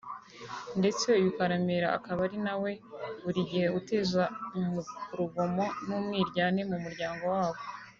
[0.79, 2.71] ndetse uyu Karemera akaba ari nawe
[3.23, 4.23] buri gihe uteza
[5.11, 7.61] urugomo n’umwiryane mu muryango wabo